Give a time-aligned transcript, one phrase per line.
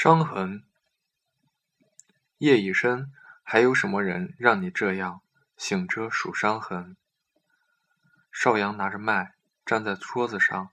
[0.00, 0.62] 伤痕。
[2.36, 5.22] 夜已深，还有什么人让你这样
[5.56, 6.96] 醒着数伤痕？
[8.30, 9.34] 少阳拿着麦，
[9.66, 10.70] 站在桌子上，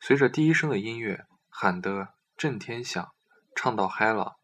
[0.00, 3.12] 随着第一声的音乐喊得震天响，
[3.54, 4.38] 唱到嗨了。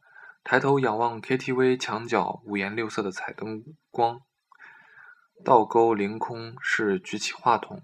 [0.45, 4.21] 抬头仰望 KTV 墙角五颜六色的彩灯光，
[5.43, 7.83] 倒钩凌空是举起话筒，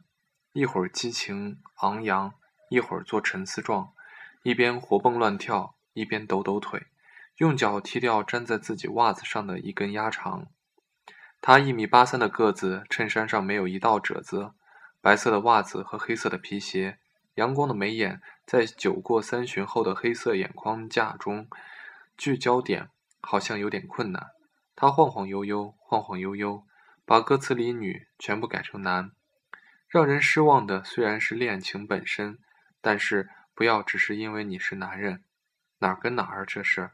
[0.52, 2.34] 一会儿激情昂扬，
[2.68, 3.94] 一会儿做沉思状，
[4.42, 5.74] 一边活蹦乱跳。
[5.92, 6.86] 一边抖抖腿，
[7.36, 10.46] 用脚踢掉粘在自己袜子上的一根鸭肠。
[11.40, 14.52] 他一米八三的个子，衬衫上没有一道褶子，
[15.00, 16.98] 白色的袜子和黑色的皮鞋，
[17.34, 21.48] 阳光的眉眼在酒过三巡后的黑色眼框架中
[22.16, 22.88] 聚焦点，
[23.20, 24.28] 好像有点困难。
[24.76, 26.64] 他晃晃悠悠，晃晃悠悠，
[27.04, 29.10] 把歌词里女全部改成男。
[29.88, 32.38] 让人失望的虽然是恋情本身，
[32.80, 35.24] 但是不要只是因为你是男人。
[35.82, 36.46] 哪儿跟哪儿？
[36.46, 36.92] 这是。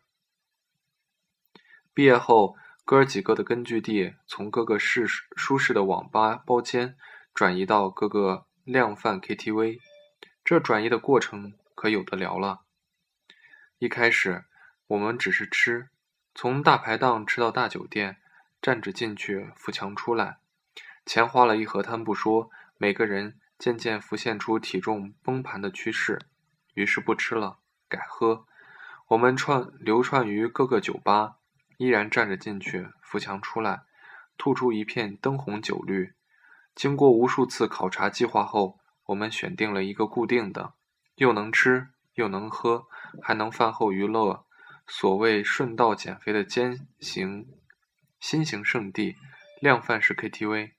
[1.92, 6.97] 毕业后，哥儿几个的根据地从各个适舒适的网吧包间
[7.34, 9.78] 转移到各个量贩 KTV，
[10.42, 12.62] 这转移的过程可有的聊了。
[13.78, 14.47] 一开始，
[14.86, 15.91] 我们只是吃，
[16.34, 18.16] 从大排档吃到大酒店，
[18.62, 20.39] 站着进去，扶墙出来，
[21.05, 26.19] 钱花了一河滩不说，每个人渐渐浮现出体重崩盘的趋势，
[26.72, 28.47] 于是不吃了，改喝。
[29.08, 31.36] 我们串流窜于各个酒吧，
[31.78, 33.84] 依然站着进去，扶墙出来，
[34.36, 36.12] 吐出一片灯红酒绿。
[36.74, 40.74] 经过无数次考察计划后，我们选定了一个固定的，
[41.14, 42.86] 又能吃又能喝，
[43.22, 44.44] 还能饭后娱乐，
[44.86, 47.48] 所谓顺道减肥的兼行
[48.20, 49.16] 新型圣地——
[49.62, 50.72] 量贩式 KTV。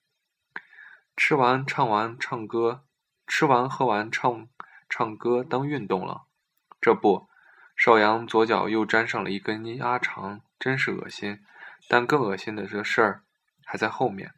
[1.18, 2.84] 吃完唱完唱歌，
[3.26, 4.48] 吃完喝完唱
[4.88, 6.28] 唱歌当运动了，
[6.80, 7.28] 这不。
[7.80, 11.40] 少阳左脚又沾上了一根鸭肠，真是恶心。
[11.88, 13.24] 但更恶心的这事儿
[13.64, 14.34] 还在后面。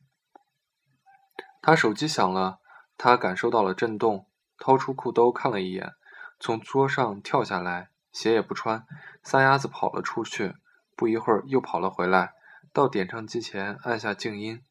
[1.60, 2.60] 他手机响了，
[3.00, 4.28] 他感受到了震动，
[4.60, 5.94] 掏出裤兜看了一眼，
[6.40, 8.86] 从桌上跳下来，鞋也不穿，
[9.24, 10.54] 撒丫子跑了出去。
[10.96, 12.34] 不一会儿又跑了回来，
[12.72, 14.62] 到点唱机前按下静音，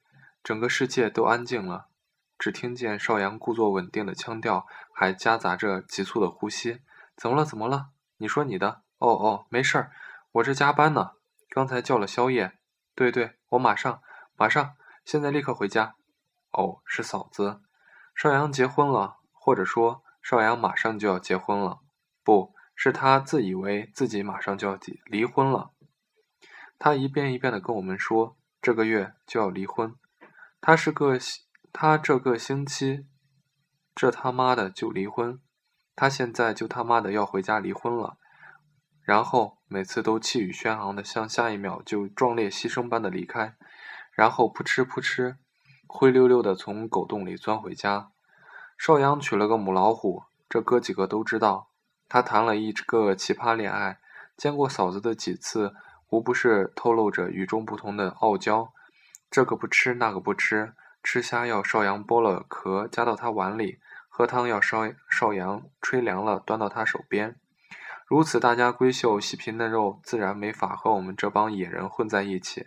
[0.44, 1.88] 整个世界都安静了，
[2.38, 4.64] 只听见少阳故作稳定的腔调，
[4.94, 6.82] 还夹杂着急促的呼吸。
[7.16, 7.44] 怎么了？
[7.44, 7.88] 怎么了？
[8.20, 9.90] 你说你的哦哦，没事儿，
[10.32, 11.12] 我这加班呢。
[11.48, 12.58] 刚才叫了宵夜。
[12.94, 14.02] 对对，我马上
[14.36, 14.74] 马上，
[15.06, 15.94] 现在立刻回家。
[16.52, 17.62] 哦，是嫂子，
[18.14, 21.78] 少阳结婚了，或者说少阳马上就要结婚了。
[22.22, 25.70] 不是他自以为自己马上就要离离婚了。
[26.78, 29.94] 他一遍一遍的跟我们说，这个月就要离婚。
[30.60, 31.18] 他是个
[31.72, 33.06] 他这个星期，
[33.94, 35.40] 这他妈的就离婚。
[35.94, 38.16] 他现在就他妈的要回家离婚了，
[39.02, 43.56] 然后每次都气宇轩昂的，像下一秒就壮烈牺牲般的离开，
[44.12, 45.36] 然后扑哧扑哧，
[45.86, 48.10] 灰溜溜的从狗洞里钻回家。
[48.78, 51.68] 少阳娶了个母老虎，这哥几个都知道。
[52.08, 53.98] 他谈了一个奇葩恋爱，
[54.36, 55.74] 见过嫂子的几次，
[56.08, 58.72] 无不是透露着与众不同的傲娇。
[59.30, 60.72] 这个不吃，那个不吃，
[61.02, 63.78] 吃虾要少阳剥了壳夹到他碗里。
[64.10, 67.36] 喝汤要烧少阳吹凉了，端到他手边。
[68.06, 72.66] 如此大家闺秀、细皮嫩肉，自然没法和我们这帮野人混在一起。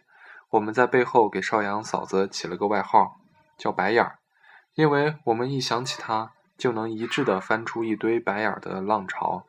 [0.51, 3.19] 我们在背后给少阳嫂子起了个外号，
[3.57, 4.19] 叫“白眼儿”，
[4.73, 9.45] 因为我们一想起她，就能一致的翻出一堆白眼儿的浪潮。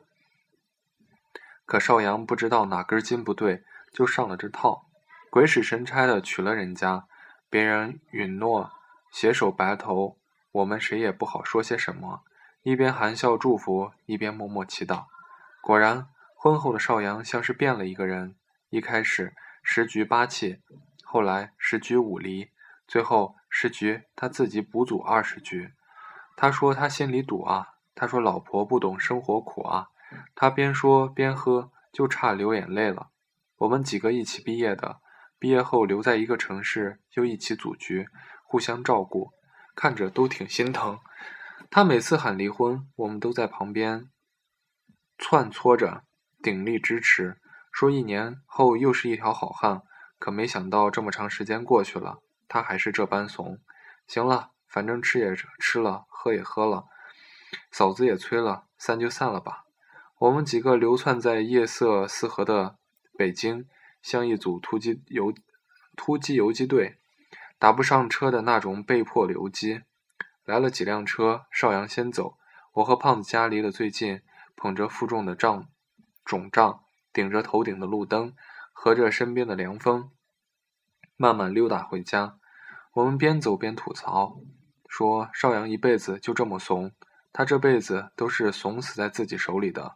[1.65, 3.63] 可少阳不知道哪根筋不对，
[3.93, 4.85] 就上了这套，
[5.31, 7.05] 鬼使神差的娶了人家。
[7.49, 8.71] 别人允诺
[9.11, 10.17] 携手白头。
[10.55, 12.23] 我们谁也不好说些什么，
[12.63, 15.07] 一边含笑祝福，一边默默祈祷。
[15.61, 18.35] 果然，婚后的少阳像是变了一个人。
[18.69, 20.61] 一开始十局八气，
[21.03, 22.51] 后来十局五离，
[22.87, 25.73] 最后十局他自己补组二十局。
[26.37, 29.89] 他说他心里堵啊，他说老婆不懂生活苦啊。
[30.35, 33.09] 他边说边喝，就差流眼泪了。
[33.57, 35.01] 我们几个一起毕业的，
[35.37, 38.07] 毕业后留在一个城市，又一起组局，
[38.45, 39.33] 互相照顾。
[39.75, 40.99] 看着都挺心疼，
[41.69, 44.09] 他每次喊离婚，我们都在旁边
[45.17, 46.03] 窜搓着，
[46.41, 47.37] 鼎力支持，
[47.71, 49.81] 说一年后又是一条好汉。
[50.17, 53.59] 可没想到这么长时间过去了，他还是这般怂。
[54.07, 56.85] 行了，反正吃也吃了，喝也喝了，
[57.69, 59.65] 嫂子也催了，散就散了吧。
[60.19, 62.77] 我们几个流窜在夜色四合的
[63.17, 63.67] 北京，
[64.01, 65.33] 像一组突击游
[65.97, 66.97] 突击游击队。
[67.57, 69.81] 打不上车的那种被迫留机，
[70.43, 72.37] 来了几辆车，邵阳先走。
[72.73, 74.21] 我和胖子家离得最近，
[74.55, 75.67] 捧着负重的胀，
[76.25, 78.33] 肿胀，顶着头顶的路灯，
[78.73, 80.11] 合着身边的凉风，
[81.15, 82.37] 慢慢溜达回家。
[82.93, 84.37] 我们边走边吐槽，
[84.89, 86.91] 说邵阳一辈子就这么怂，
[87.31, 89.95] 他这辈子都是怂死在自己手里的。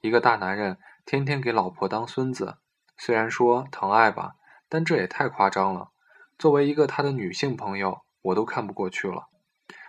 [0.00, 2.58] 一个大男人天天给老婆当孙子，
[2.96, 4.36] 虽然说疼爱吧，
[4.68, 5.90] 但这也太夸张了。
[6.40, 9.28] 作为一个他的女性朋友，我都看不过去了。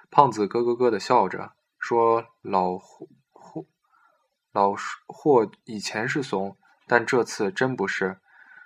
[0.09, 3.07] 胖子咯咯咯的笑着说：“老霍
[4.51, 4.75] 老
[5.07, 8.19] 霍以前是怂，但这次真不是。”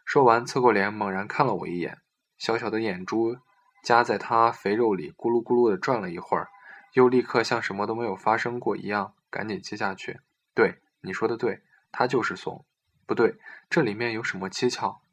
[0.04, 2.00] 说完，侧过脸猛然看了我一眼，
[2.40, 3.38] 小小的眼珠。
[3.84, 6.50] 夹在他肥肉里，咕噜咕噜的转了一会儿，
[6.94, 10.22] 又立刻像什么都没有发生过一样，赶紧接下去。
[10.56, 11.62] 对，你说的对，
[11.92, 12.66] 他就是怂。
[13.06, 13.36] 不对，
[13.70, 15.04] 这里面有什么蹊跷？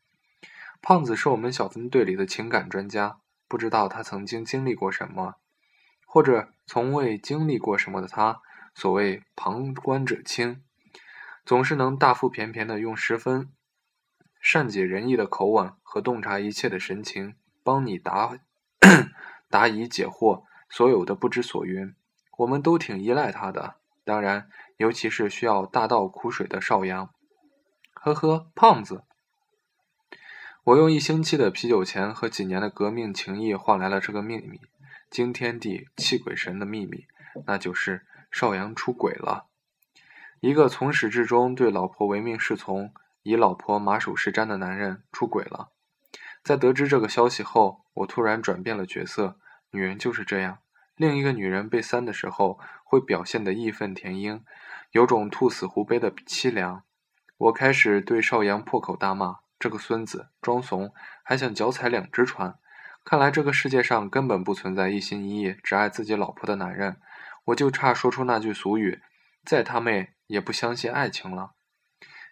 [0.84, 5.36] 胖子是我们小分队里的情感专家，不知道他曾经经历过什么，
[6.04, 8.42] 或者从未经历过什么的他，
[8.74, 10.64] 所谓旁观者清，
[11.44, 13.52] 总是能大腹便便的用十分
[14.40, 18.36] 善解人意的口吻和洞察一切的神情帮你答。
[19.48, 21.94] 答疑解惑，所有的不知所云，
[22.38, 23.76] 我们都挺依赖他的。
[24.02, 24.48] 当然，
[24.78, 27.10] 尤其是需要大倒苦水的少阳。
[27.92, 29.04] 呵呵，胖子，
[30.64, 34.60] 我用一星期的啤酒钱和几年的革命情谊换来了这个秘密，
[35.10, 37.06] 惊天地泣鬼神的秘密，
[37.46, 39.46] 那就是少阳出轨了。
[40.38, 42.94] 一个从始至终对老婆唯命是从、
[43.24, 45.70] 以老婆马首是瞻的男人出轨了。
[46.44, 49.38] 在得知这个消息后，我突然转变了角色。
[49.72, 50.58] 女人就是这样，
[50.94, 54.44] 另一个女人被三的时候，会表现得义愤填膺，
[54.92, 56.84] 有种兔死狐悲的凄凉。
[57.38, 60.92] 我开始对少阳破口大骂：“这个孙子装怂，
[61.22, 62.58] 还想脚踩两只船。”
[63.06, 66.96] 看来这个世界上根本不存在一心一意只爱自己老婆的男人。
[67.44, 69.00] 我就差说出那句俗语
[69.46, 71.52] ：“再他妹也不相信爱情了。”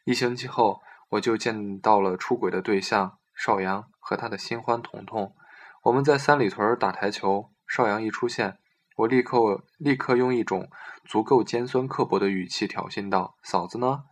[0.03, 3.85] 一星期后，我就见到了出轨的对象邵阳。
[4.03, 5.37] 和他的新欢彤彤，
[5.85, 7.53] 我们在三里屯打台球。
[7.69, 8.59] 邵阳一出现，
[8.97, 10.69] 我立刻立刻用一种
[11.05, 14.03] 足够尖酸刻薄的语气挑衅道：“嫂子呢？”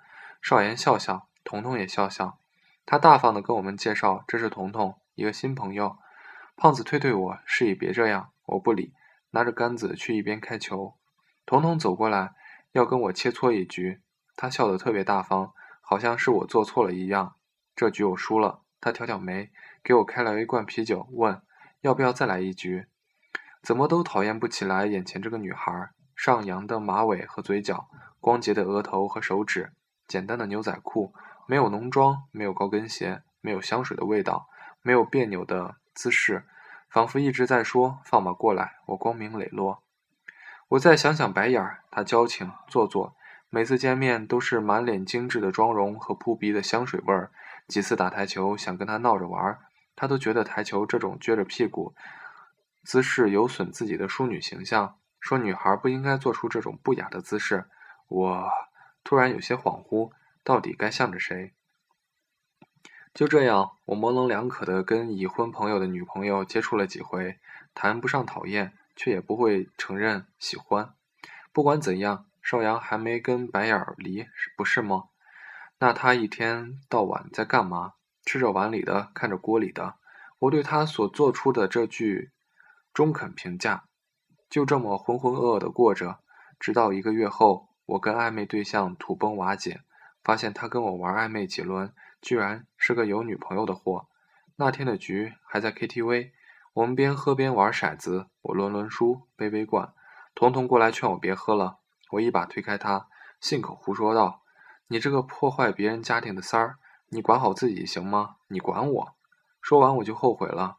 [0.41, 2.38] 邵阳笑笑，彤彤也笑笑。
[2.91, 5.99] 他大方地跟我们介绍：“这是彤彤，一个新朋友。”
[6.57, 8.31] 胖子推推我，示意别这样。
[8.47, 8.95] 我不理，
[9.33, 10.95] 拿着杆子去一边开球。
[11.45, 12.33] 彤彤走过来，
[12.73, 14.01] 要跟我切磋一局。
[14.37, 15.53] 他笑得特别大方，
[15.83, 17.35] 好像是我做错了一样。
[17.77, 18.63] 这局我输了。
[18.81, 19.51] 他挑挑眉。
[19.85, 21.43] 给我开了一罐啤酒，问
[21.83, 22.87] 要不要再来一局？
[23.63, 29.75] 怎么都讨厌不起来眼前这个女孩，上扬的马尾和嘴角，光洁的额头和手指，
[30.07, 31.13] 简单的牛仔裤，
[31.49, 34.51] 没有浓妆，没有高跟鞋，没有香水的味道，
[34.83, 36.45] 没有别扭的姿势，
[36.91, 39.83] 仿佛一直在说放马过来，我光明磊落。
[40.69, 43.17] 我再想想白眼儿，她矫情做作，
[43.49, 47.33] 每次见面都是满脸精致的妆容和扑鼻的香水味儿。
[47.67, 49.61] 几次打台球，想跟她闹着玩儿。
[49.97, 51.95] 他都觉得台球这种撅着屁股
[52.85, 57.65] 姿势有损自己的淑女形象，说女孩不应该做出这种不雅的姿势。
[58.09, 58.49] 我
[59.03, 60.13] 突然有些恍惚，
[60.49, 61.53] 到底该向着谁？
[63.13, 67.39] 就这样，我模棱两可的跟已婚朋友的女朋友接触了几回，
[67.75, 70.95] 谈不上讨厌，却也不会承认喜欢。
[71.53, 74.27] 不管怎样，少阳还没跟白眼儿离，
[74.57, 75.11] 不是吗？
[75.81, 77.93] 那他一天到晚在干嘛？
[78.25, 79.97] 吃着碗里的，看着锅里的，
[80.39, 82.31] 我对他所做出的这句
[82.95, 83.85] 中肯评价，
[84.49, 86.21] 就这么浑浑噩噩的过着，
[86.59, 89.83] 直到一个月后，我跟暧昧对象土崩瓦解，
[90.29, 94.09] 发现他跟我玩暧昧几轮，居然是个有女朋友的货。
[94.57, 96.33] 那天的局还在 KTV，
[96.75, 99.95] 我们边喝边玩骰子，我轮轮输，杯杯灌。
[100.35, 101.79] 彤彤过来劝我别喝了，
[102.11, 103.09] 我一把推开他，
[103.41, 104.43] 信口胡说道
[104.89, 106.77] ：“你这个破坏别人家庭的三儿。”
[107.09, 108.37] 你管好自己行吗？
[108.49, 109.15] 你管我！
[109.63, 110.77] 说完我就后悔了。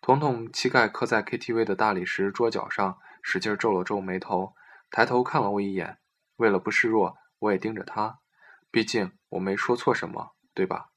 [0.00, 4.54] 彤彤膝盖磕在 KTV 的大理石桌角上，使劲皱了皱眉头，
[4.88, 5.98] 抬头看了我一眼。
[6.36, 8.20] 为了不示弱，我也盯着他。
[8.70, 10.90] 毕竟我没说错什么，对吧？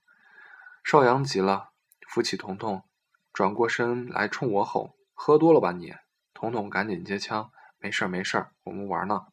[0.83, 1.71] 少阳急了，
[2.07, 2.83] 扶起彤彤，
[3.31, 5.93] 转过身来冲我吼：“喝多了吧你？”
[6.33, 9.27] 彤彤赶紧接枪：“没事儿没事儿，我们玩呢。”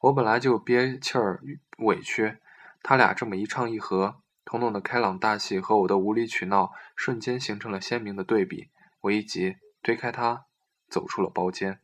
[0.00, 1.42] 我本来就憋气儿
[1.78, 2.38] 委屈，
[2.82, 4.22] 他俩这么一唱一和。
[4.46, 8.70] 彤彤的开朗大气和我的无理取闹瞬间形成了鲜明的对比。
[9.02, 10.46] 我一急，推开他，
[10.88, 11.80] 走出了包间，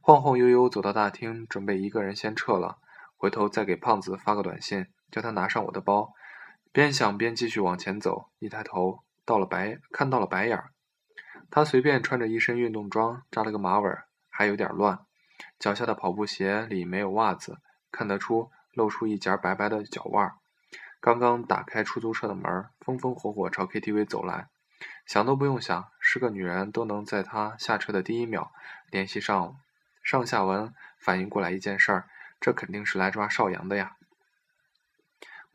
[0.00, 2.78] 晃晃悠悠走到大厅，准备一个人先撤了，
[3.16, 6.12] 回头再给胖子发个短信，叫他拿上我的包。
[6.72, 10.72] 边想边继续往前走，一抬头到了白，看到了白眼儿。
[11.50, 13.90] 他随便穿着一身运动装，扎了个马尾，
[14.28, 14.98] 还有点乱，
[15.58, 17.58] 脚下的跑步鞋里没有袜子，
[17.90, 20.32] 看得出露出一截白白的脚腕。
[21.00, 24.48] 刚刚打开出租车的门，风风火火朝 KTV 走来，
[25.06, 28.50] 想都不用想，是个女人都能在他下车的第一秒
[28.90, 29.56] 联系上
[30.02, 32.08] 上下文，反应过来一件事儿，
[32.40, 33.96] 这肯定是来抓邵阳的呀。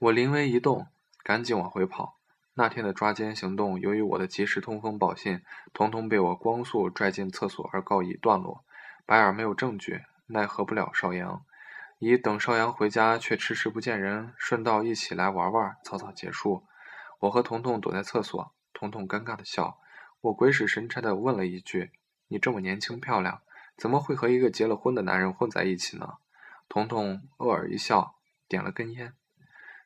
[0.02, 0.88] 我临危一动，
[1.24, 2.18] 赶紧往回跑。
[2.56, 5.44] 那天的抓奸行动，由于我的及时通风报信，
[5.74, 8.66] 统统被我光速拽进厕所而告一段落。
[9.06, 11.46] 白尔没有证据，奈何不了邵阳。
[12.00, 16.64] 以等邵阳回家却迟迟不见人，顺道一起来玩玩，草草结束。
[17.20, 19.78] 我和彤彤躲在厕所，彤彤尴尬的笑。
[20.22, 21.92] 我鬼使神差的问了一句
[22.30, 23.42] ：“你这么年轻漂亮，
[23.78, 26.16] 怎么会和一个结了婚的男人混在一起呢？”
[26.68, 28.16] 彤彤愕尔一笑，
[28.48, 29.14] 点了根烟。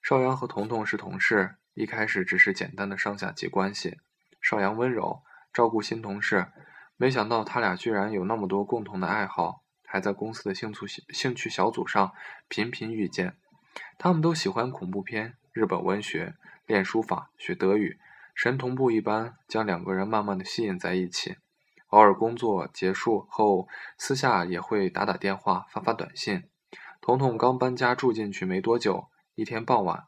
[0.06, 3.98] 邵阳和彤彤是同事，一开始只是简单的上下级关系。
[4.40, 6.46] 邵阳温柔，照顾新同事，
[6.96, 9.64] 没想到他俩居然有那么多共同的爱好。
[9.84, 12.12] 还在公司的兴趣兴趣小组上
[12.48, 13.36] 频频遇见，
[13.98, 16.36] 他们都喜欢恐怖片、日本文学、
[16.68, 17.98] 练书法、学德语，
[18.36, 21.38] 神同步一般将两个人慢慢的吸引在一起。
[21.88, 26.44] 偶尔工作结束后，私下也会打打电话、发发短信。
[27.02, 30.06] 彤彤刚搬家住进去没多久，一天傍晚，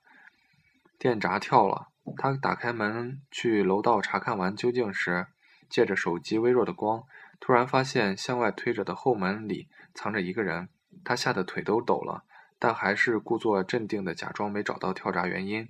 [0.97, 5.27] 电闸跳了，他打开门去楼道查看完究竟时，
[5.69, 7.03] 借着手机微弱的光。
[7.41, 10.69] 突然发现向外推着的后门里藏着一个人，
[11.03, 12.23] 他吓得腿都抖了，
[12.57, 15.67] 但还是故作镇定的假装没找到跳闸原因，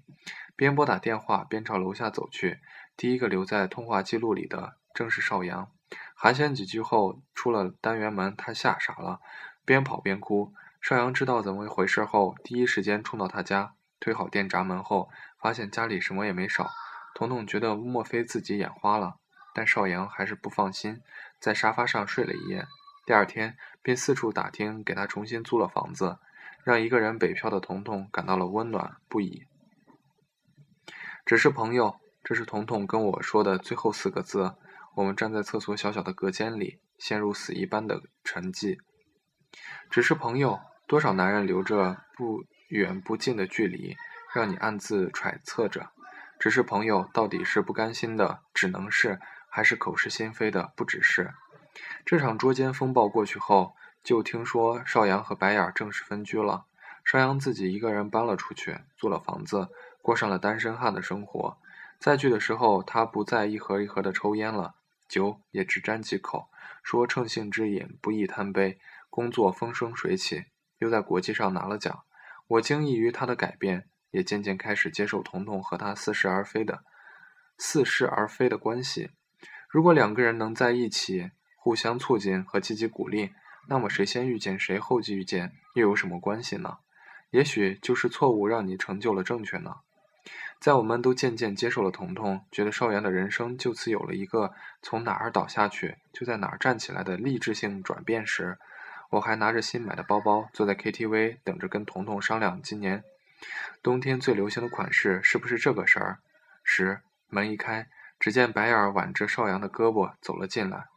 [0.56, 2.60] 边拨打电话边朝楼下走去。
[2.96, 5.72] 第一个留在通话记录里的正是邵阳。
[6.14, 9.20] 寒暄几句后，出了单元门，他吓傻了，
[9.66, 10.54] 边跑边哭。
[10.88, 16.72] 邵阳知道怎么一回事后，第一时间冲到他家，推好电闸门后，发现家里什么也没少。
[17.13, 19.15] 彤彤觉得莫非自己眼花了。
[19.53, 21.01] 但邵阳还是不放心，
[21.41, 22.65] 在沙发上睡了一夜。
[23.06, 26.20] 第二天便四处打听，给他重新租了房子，
[26.63, 29.46] 让一个人北漂的彤彤感到了温暖不已。
[31.25, 34.56] 只是朋友，这是彤彤跟我说的最后四个字。
[34.96, 38.77] 我们站在厕所小小的隔间里，陷入死一般的沉寂。
[39.89, 43.98] 只是朋友，多少男人留着不远不近的距离，
[44.34, 45.91] 让你暗自揣测着。
[46.39, 49.20] 只是朋友，到底是不甘心的，只能是。
[49.50, 51.34] 还是口是心非的，不只是。
[52.06, 56.65] 这场捉奸风暴过去后，就听说邵阳和白眼儿正式分居了。
[57.03, 59.70] 邵阳自己一个人搬了出去，租了房子，
[60.01, 61.58] 过上了单身汉的生活。
[62.00, 64.75] 再聚的时候，他不再一盒一盒的抽烟了，
[65.10, 66.50] 酒也只沾几口，
[66.84, 68.79] 说乘兴之饮，不宜贪杯。
[69.10, 70.46] 工作风生水起，
[70.80, 72.04] 又在国际上拿了奖。
[72.48, 76.84] 我惊异于他的改变，也渐渐开始接受彤彤和他似是而非的
[77.58, 79.12] 似是而非的关系。
[79.70, 83.32] 如果两个人能在一起，互相促进和积极鼓励，
[83.68, 86.78] 那么谁先遇见谁，后继遇见又有什么关系呢？
[87.32, 89.76] 也许就是错误让你成就了正确呢。
[90.62, 98.58] 在我们都渐渐接受了彤彤，觉得邵阳的人生就此有了一个从哪儿倒下去就在哪儿站起来的励志性转变时，
[99.10, 103.04] 我还拿着新买的包包坐在 KTV 等着跟彤彤商量今年
[103.82, 106.20] 冬天最流行的款式是不是这个事儿
[106.64, 107.88] 时，门一开。
[108.20, 110.88] 只见白眼挽着邵阳的胳膊走了进来，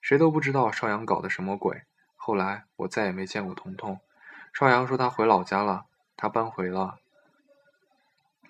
[0.00, 1.82] 谁都不知道邵阳搞的什么鬼。
[2.16, 4.00] 后来我再也没见过彤彤。
[4.54, 5.84] 邵阳说他回老家了，
[6.16, 7.00] 他搬回了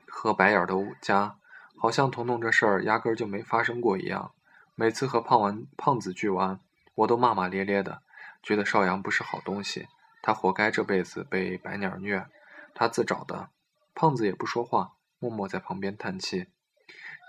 [0.06, 1.34] 和白眼的家，
[1.76, 4.30] 好像彤彤这事儿压根儿就没发生过一样。
[4.76, 6.60] 每次和胖完胖子聚完，
[6.94, 8.00] 我都骂骂咧咧的，
[8.44, 9.88] 觉得邵阳不是好东西，
[10.22, 12.26] 他活该这辈子被白鸟虐，
[12.74, 13.48] 他自找的。
[13.94, 16.46] 胖子也不说话，默默在旁边叹气。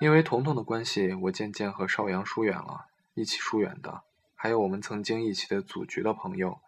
[0.02, 2.88] 因为彤彤的关系，我渐渐和邵阳疏远了。
[3.14, 4.02] 一起疏远的，
[4.36, 6.60] 还有我们曾经一起的组局的朋友。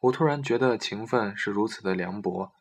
[0.00, 2.52] 我突然觉得情分是如此的凉薄。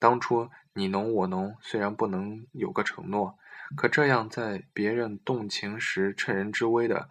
[0.00, 3.38] 当初你侬我侬，虽然不能有个承诺，
[3.76, 7.08] 可这样在别人动情时趁人之危的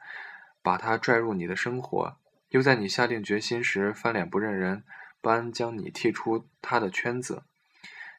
[0.61, 2.17] 把他拽入你的生活，
[2.49, 4.83] 又在你下定决心时翻脸不认人
[5.21, 7.43] 般将你踢出他的圈子，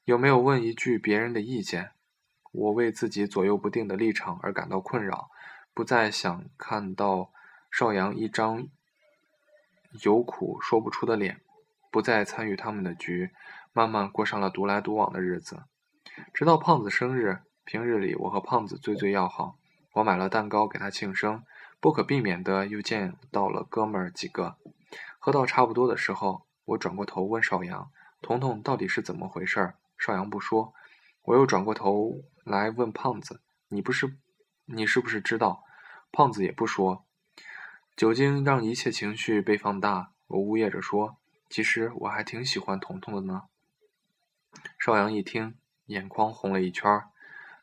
[0.04, 1.92] 有没有问一句别人的意见？
[2.50, 5.30] 我为自己左右不定的立场而感到困扰，
[5.74, 7.30] 不再想看到
[7.70, 8.68] 邵阳一张
[10.02, 11.40] 有苦说不出的脸，
[11.90, 13.30] 不再参与他们的局，
[13.72, 15.64] 慢慢过上了独来独往的日子。
[16.34, 19.56] 直到胖子生日，平日里我和胖子最最要好，
[19.92, 21.44] 我买了蛋糕给他庆生，
[21.80, 24.56] 不可避免的又见到了哥们儿几个。
[25.18, 30.74] 喝到差不多的时候，我转过头问邵阳：“彤彤到底是怎么回事？”邵阳不说。
[31.22, 34.16] 我又转过头来问胖子：“你不是，
[34.64, 35.64] 你是不是知道？”
[36.10, 37.04] 胖子也不说。
[37.94, 40.12] 酒精让一切情绪被放大。
[40.28, 41.16] 我呜咽着说
[41.50, 43.44] ：“其实我还挺喜欢彤彤的呢。”
[44.78, 45.56] 邵阳一听，
[45.86, 47.02] 眼眶红了一圈。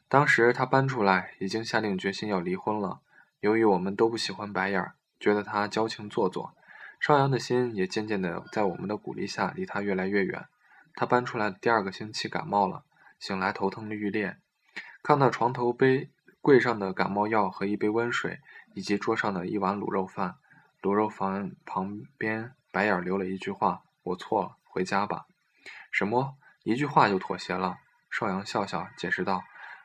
[0.07, 3.01] 当时他搬出来，已经下定决心要离婚了。
[3.45, 6.55] 由于我们都不喜欢白眼儿，觉得他矫情做作，
[6.99, 10.47] 邵阳的心也渐渐的在我们的鼓励下离他越来越远。
[10.95, 12.83] 他搬出来第二个星期感冒了，
[13.19, 14.37] 醒来头疼欲裂，
[15.03, 16.09] 看到床头杯
[16.41, 18.39] 柜上的感冒药和一杯温水，
[18.73, 20.37] 以及桌上的一碗卤肉饭，
[20.81, 25.27] 卤肉饭旁边白眼留了一句话：“我错了，回家吧。”
[25.93, 26.35] 什么？
[26.63, 27.77] 一句话就妥协了？
[28.09, 29.43] 邵阳笑笑解释道。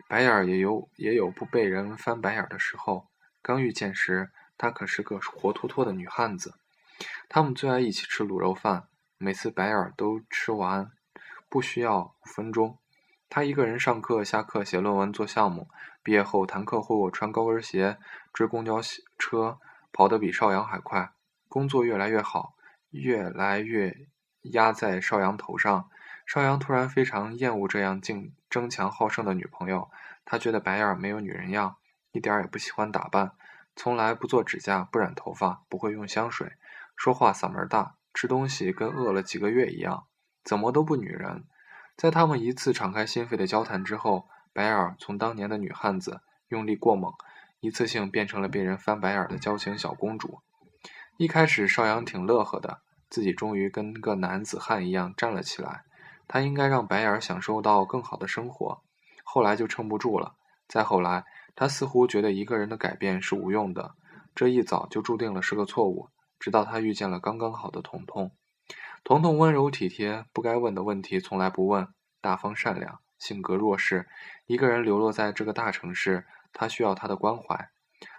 [0.08, 3.09] 白眼儿也有也有不被人翻白眼儿的时候。
[3.42, 6.54] 刚遇见时，她可是个活脱脱的女汉子。
[7.28, 10.90] 他们最爱一起吃卤肉饭，每次白眼儿都吃完，
[11.48, 12.78] 不需要五分钟。
[13.28, 15.68] 他一个人上课、下课、写论文、做项目。
[16.02, 17.98] 毕业后谈客户、穿高跟鞋、
[18.32, 18.80] 追公交
[19.18, 19.58] 车，
[19.92, 21.12] 跑得比邵阳还快。
[21.48, 22.54] 工作越来越好，
[22.90, 23.94] 越来越
[24.42, 25.90] 压在邵阳头上。
[26.26, 29.90] 邵阳突然非常厌恶这样竞争强好胜的女朋友，
[30.24, 31.76] 他觉得白眼儿没有女人样，
[32.12, 33.32] 一点儿也不喜欢打扮，
[33.76, 36.52] 从来不做指甲，不染头发，不会用香水，
[36.96, 40.06] 说话嗓门大，吃东西跟饿了几个月一样，
[40.42, 41.44] 怎么都不女人。
[41.96, 47.12] 在他们一次敞开心扉的交谈之后，白眼从当年的女汉子用力过猛，
[47.60, 50.40] 一次性变成了被人翻白眼的矫情小公主。
[51.18, 55.84] 一开始邵阳挺乐呵的，自己终于跟个男子汉一样站了起来。
[56.26, 58.82] 他应该让白眼享受到更好的生活，
[59.22, 60.36] 后来就撑不住了。
[60.66, 61.24] 再后来，
[61.54, 63.94] 他似乎觉得一个人的改变是无用的，
[64.34, 66.08] 这一早就注定了是个错误。
[66.38, 68.32] 直到他遇见了刚刚好的彤彤，
[69.04, 71.88] 彤彤温柔体贴，不该问的问题从来不问，
[72.22, 74.08] 大方善良，性格弱势。
[74.46, 77.70] 一个人流落在这个大城市，他需要他的关怀。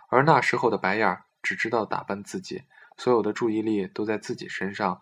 [0.10, 2.64] 而那时候的白眼儿只知道打扮自己，
[2.96, 5.02] 所有的注意力都在自己身上。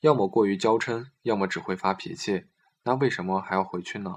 [0.00, 2.44] 要么过于娇嗔，要么只会发脾气。
[2.84, 4.16] 那为什么还要回去呢？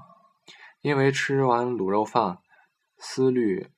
[0.81, 2.39] 因为吃完卤肉饭，
[2.97, 3.71] 思虑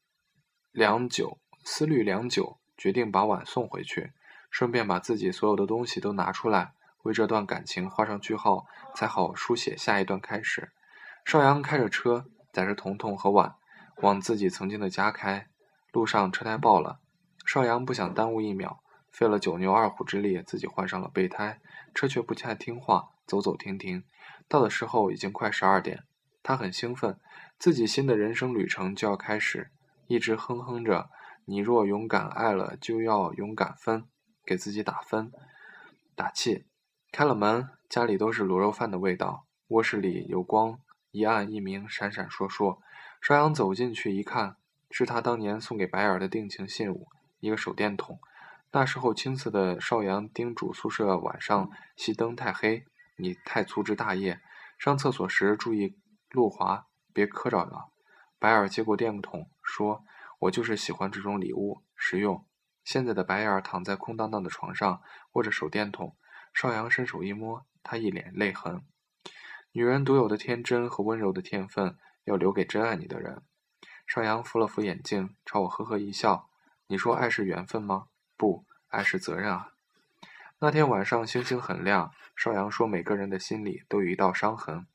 [0.72, 4.14] 良久，思虑良久，决定把碗送回去，
[4.50, 10.72] 顺便把自己所有的东西都拿出来，为这段感情画上句号，才好书写下一段开始。
[11.26, 13.56] 邵阳开着车，载着彤彤和碗，
[13.98, 15.48] 往自己曾经的家开。
[15.92, 17.00] 路上车胎爆了，
[17.46, 18.82] 邵阳不想耽误一秒。
[19.10, 21.60] 费了九牛二虎之力，自己换上了备胎，
[21.96, 24.04] 车却不太听话，走走停停。
[24.48, 26.04] 到的时候已经快十二点，
[26.48, 27.20] 他很兴奋，
[27.60, 29.70] 自己新的人生旅程就要开始，
[30.08, 31.10] 一直哼哼着
[31.44, 34.06] ：“你若勇敢爱了，就要勇敢分。”
[34.48, 35.30] 给自己打分，
[36.16, 36.66] 打气。
[37.12, 40.80] 开了门，家里都是卤肉饭的味道，卧室里有光，
[41.12, 42.80] 一暗一明，闪闪烁烁。
[43.20, 44.56] 邵阳走进去一看，
[44.90, 47.10] 是他当年送给白眼的定情信物，
[47.42, 48.22] 一个手电筒。
[48.72, 52.86] 那时候青涩的邵阳叮嘱宿舍晚上熄灯太黑，
[53.18, 54.40] 你太粗枝大叶，
[54.78, 55.98] 上厕所时注意
[56.30, 57.90] 路滑，别磕着了。
[58.40, 60.04] 白眼接过电筒说
[60.40, 62.46] ：“我就是喜欢这种礼物，实用。”
[62.84, 65.02] 现在的白眼躺在空荡荡的床上，
[65.34, 66.16] 握着手电筒。
[66.54, 68.82] 邵阳伸手一摸，他一脸泪痕。
[69.74, 73.44] 女人独有的天真和温柔的天分，要留给真爱你的人。
[74.08, 76.50] 邵阳扶了扶眼镜，朝我呵呵一笑
[76.88, 79.74] ：“你说爱是缘分吗？”不，爱是责任啊！
[80.60, 82.12] 那天晚上星星很亮。
[82.36, 84.88] 邵阳说：“每个人的心里都有一道伤痕，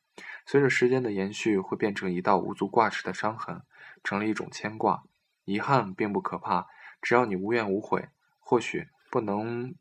[0.45, 3.63] 随着时间的延续，会变成一道无足挂齿的伤痕，
[4.03, 5.05] 成了一种牵挂。
[5.45, 6.69] 遗憾并不可怕，
[7.01, 8.09] 只要你无怨无悔。
[8.39, 9.75] 或许不能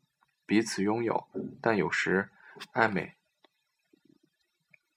[0.46, 1.28] 彼此拥有，
[1.60, 2.30] 但有时
[2.72, 3.16] 爱美，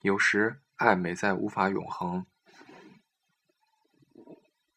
[0.01, 2.25] 有时爱美在无法永恒。”